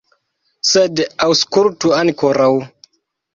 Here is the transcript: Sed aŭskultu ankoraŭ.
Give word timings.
Sed 0.69 1.01
aŭskultu 1.27 1.93
ankoraŭ. 1.99 2.49